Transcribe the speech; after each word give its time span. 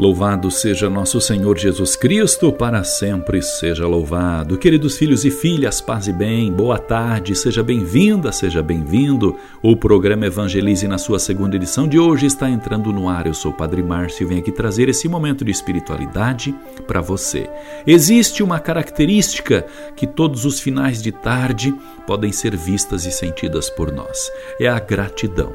Louvado 0.00 0.50
seja 0.50 0.88
nosso 0.88 1.20
Senhor 1.20 1.58
Jesus 1.58 1.94
Cristo, 1.94 2.50
para 2.50 2.82
sempre 2.82 3.42
seja 3.42 3.86
louvado. 3.86 4.56
Queridos 4.56 4.96
filhos 4.96 5.26
e 5.26 5.30
filhas, 5.30 5.82
paz 5.82 6.08
e 6.08 6.12
bem, 6.12 6.50
boa 6.50 6.78
tarde, 6.78 7.36
seja 7.36 7.62
bem-vinda, 7.62 8.32
seja 8.32 8.62
bem-vindo. 8.62 9.36
O 9.62 9.76
programa 9.76 10.24
Evangelize 10.24 10.88
na 10.88 10.96
sua 10.96 11.18
segunda 11.18 11.56
edição 11.56 11.86
de 11.86 11.98
hoje 11.98 12.24
está 12.24 12.48
entrando 12.48 12.90
no 12.94 13.10
ar. 13.10 13.26
Eu 13.26 13.34
sou 13.34 13.52
o 13.52 13.54
Padre 13.54 13.82
Márcio 13.82 14.24
e 14.24 14.26
venho 14.26 14.40
aqui 14.40 14.50
trazer 14.50 14.88
esse 14.88 15.06
momento 15.06 15.44
de 15.44 15.50
espiritualidade 15.50 16.54
para 16.86 17.02
você. 17.02 17.50
Existe 17.86 18.42
uma 18.42 18.58
característica 18.58 19.66
que 19.94 20.06
todos 20.06 20.46
os 20.46 20.58
finais 20.58 21.02
de 21.02 21.12
tarde 21.12 21.74
podem 22.06 22.32
ser 22.32 22.56
vistas 22.56 23.04
e 23.04 23.12
sentidas 23.12 23.68
por 23.68 23.92
nós: 23.92 24.32
é 24.58 24.66
a 24.66 24.80
gratidão. 24.80 25.54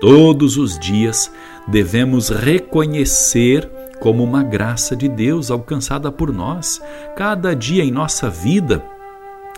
Todos 0.00 0.58
os 0.58 0.78
dias 0.78 1.30
devemos 1.66 2.28
reconhecer 2.28 3.75
como 4.00 4.22
uma 4.22 4.42
graça 4.42 4.94
de 4.96 5.08
Deus 5.08 5.50
alcançada 5.50 6.10
por 6.12 6.32
nós. 6.32 6.80
Cada 7.16 7.54
dia 7.54 7.84
em 7.84 7.90
nossa 7.90 8.28
vida 8.30 8.84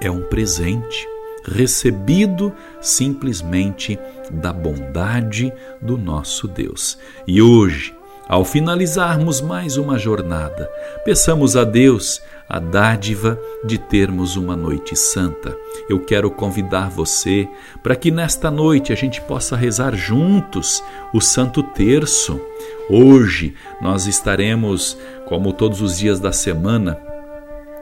é 0.00 0.10
um 0.10 0.22
presente 0.22 1.08
recebido 1.44 2.52
simplesmente 2.80 3.98
da 4.30 4.52
bondade 4.52 5.52
do 5.80 5.98
nosso 5.98 6.46
Deus. 6.46 6.98
E 7.26 7.42
hoje, 7.42 7.94
ao 8.32 8.46
finalizarmos 8.46 9.42
mais 9.42 9.76
uma 9.76 9.98
jornada, 9.98 10.66
peçamos 11.04 11.54
a 11.54 11.64
Deus 11.64 12.22
a 12.48 12.58
dádiva 12.58 13.38
de 13.62 13.76
termos 13.76 14.36
uma 14.36 14.56
noite 14.56 14.96
santa. 14.96 15.54
Eu 15.86 16.00
quero 16.00 16.30
convidar 16.30 16.88
você 16.88 17.46
para 17.82 17.94
que 17.94 18.10
nesta 18.10 18.50
noite 18.50 18.90
a 18.90 18.96
gente 18.96 19.20
possa 19.20 19.54
rezar 19.54 19.94
juntos 19.94 20.82
o 21.12 21.20
Santo 21.20 21.62
Terço. 21.62 22.40
Hoje 22.88 23.54
nós 23.82 24.06
estaremos, 24.06 24.96
como 25.26 25.52
todos 25.52 25.82
os 25.82 25.98
dias 25.98 26.18
da 26.18 26.32
semana, 26.32 26.98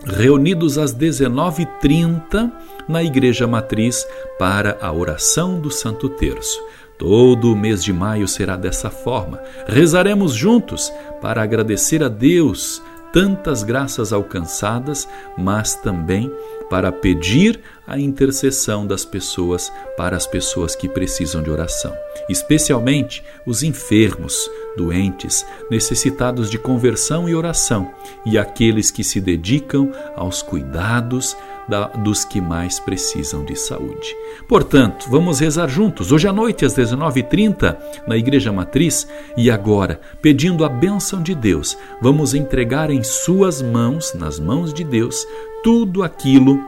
reunidos 0.04 0.78
às 0.78 0.92
19h30 0.92 2.50
na 2.88 3.04
Igreja 3.04 3.46
Matriz 3.46 4.04
para 4.36 4.76
a 4.80 4.92
oração 4.92 5.60
do 5.60 5.70
Santo 5.70 6.08
Terço. 6.08 6.60
Todo 7.00 7.50
o 7.50 7.56
mês 7.56 7.82
de 7.82 7.94
maio 7.94 8.28
será 8.28 8.56
dessa 8.56 8.90
forma. 8.90 9.40
Rezaremos 9.66 10.34
juntos 10.34 10.92
para 11.22 11.42
agradecer 11.42 12.04
a 12.04 12.08
Deus 12.08 12.82
tantas 13.10 13.62
graças 13.62 14.12
alcançadas, 14.12 15.08
mas 15.36 15.74
também 15.74 16.30
para 16.68 16.92
pedir 16.92 17.58
a 17.86 17.98
intercessão 17.98 18.86
das 18.86 19.04
pessoas 19.04 19.72
para 19.96 20.14
as 20.14 20.26
pessoas 20.26 20.76
que 20.76 20.90
precisam 20.90 21.42
de 21.42 21.50
oração, 21.50 21.92
especialmente 22.28 23.24
os 23.46 23.62
enfermos, 23.62 24.48
doentes, 24.76 25.44
necessitados 25.70 26.50
de 26.50 26.58
conversão 26.58 27.26
e 27.26 27.34
oração, 27.34 27.90
e 28.26 28.36
aqueles 28.36 28.90
que 28.90 29.02
se 29.02 29.22
dedicam 29.22 29.90
aos 30.14 30.42
cuidados 30.42 31.34
da, 31.68 31.86
dos 31.88 32.24
que 32.24 32.40
mais 32.40 32.78
precisam 32.80 33.44
de 33.44 33.56
saúde. 33.56 34.14
Portanto, 34.48 35.06
vamos 35.08 35.40
rezar 35.40 35.68
juntos, 35.68 36.12
hoje 36.12 36.28
à 36.28 36.32
noite 36.32 36.64
às 36.64 36.74
19h30, 36.74 37.76
na 38.06 38.16
Igreja 38.16 38.52
Matriz, 38.52 39.06
e 39.36 39.50
agora, 39.50 40.00
pedindo 40.20 40.64
a 40.64 40.68
bênção 40.68 41.22
de 41.22 41.34
Deus, 41.34 41.76
vamos 42.00 42.34
entregar 42.34 42.90
em 42.90 43.02
Suas 43.02 43.62
mãos, 43.62 44.14
nas 44.14 44.38
mãos 44.38 44.72
de 44.72 44.84
Deus, 44.84 45.26
tudo 45.62 46.02
aquilo 46.02 46.58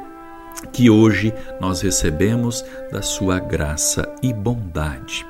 que 0.72 0.90
hoje 0.90 1.32
nós 1.60 1.80
recebemos 1.80 2.64
da 2.90 3.02
Sua 3.02 3.38
graça 3.38 4.08
e 4.22 4.32
bondade. 4.32 5.26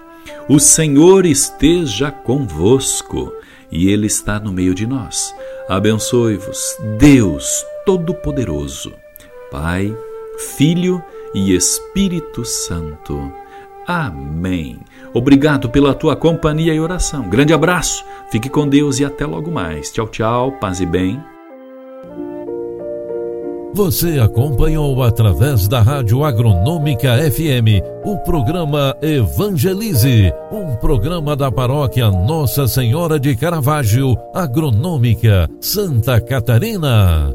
O 0.48 0.58
Senhor 0.58 1.24
esteja 1.26 2.10
convosco 2.10 3.32
e 3.70 3.88
Ele 3.88 4.06
está 4.06 4.38
no 4.38 4.52
meio 4.52 4.74
de 4.74 4.86
nós. 4.86 5.34
Abençoe-vos, 5.68 6.76
Deus 6.98 7.64
Todo-Poderoso, 7.86 8.92
Pai, 9.52 9.94
Filho 10.56 11.02
e 11.34 11.54
Espírito 11.54 12.42
Santo. 12.42 13.30
Amém. 13.86 14.78
Obrigado 15.12 15.68
pela 15.68 15.92
tua 15.92 16.16
companhia 16.16 16.72
e 16.72 16.80
oração. 16.80 17.28
Grande 17.28 17.52
abraço, 17.52 18.02
fique 18.30 18.48
com 18.48 18.66
Deus 18.66 18.98
e 18.98 19.04
até 19.04 19.26
logo 19.26 19.50
mais. 19.50 19.92
Tchau, 19.92 20.08
tchau, 20.08 20.52
paz 20.52 20.80
e 20.80 20.86
bem. 20.86 21.20
Você 23.74 24.18
acompanhou 24.18 25.02
através 25.02 25.66
da 25.68 25.80
Rádio 25.80 26.24
Agronômica 26.24 27.16
FM 27.30 27.82
o 28.04 28.18
programa 28.18 28.94
Evangelize, 29.02 30.32
um 30.50 30.76
programa 30.76 31.34
da 31.34 31.50
paróquia 31.50 32.10
Nossa 32.10 32.66
Senhora 32.68 33.18
de 33.18 33.34
Caravaggio, 33.34 34.14
Agronômica, 34.34 35.48
Santa 35.60 36.20
Catarina. 36.20 37.34